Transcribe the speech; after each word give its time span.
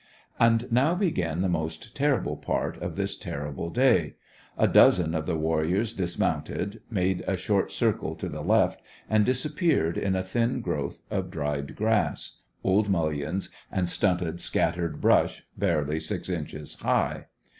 And 0.39 0.71
now 0.71 0.95
began 0.95 1.43
the 1.43 1.47
most 1.47 1.95
terrible 1.95 2.35
part 2.35 2.75
of 2.81 2.95
this 2.95 3.15
terrible 3.15 3.69
day. 3.69 4.15
A 4.57 4.67
dozen 4.67 5.13
of 5.13 5.27
the 5.27 5.37
warriors 5.37 5.93
dismounted, 5.93 6.81
made 6.89 7.23
a 7.27 7.37
short 7.37 7.71
circle 7.71 8.15
to 8.15 8.27
the 8.27 8.41
left, 8.41 8.81
and 9.11 9.23
disappeared 9.23 9.99
in 9.99 10.15
a 10.15 10.23
thin 10.23 10.61
growth 10.61 11.03
of 11.11 11.29
dried 11.29 11.75
grasses, 11.75 12.41
old 12.63 12.89
mulliens, 12.89 13.49
and 13.71 13.87
stunted, 13.87 14.41
scattered 14.41 14.99
brush 15.01 15.45
barely 15.55 15.99
six 15.99 16.29
inches 16.29 16.73
high. 16.77 17.27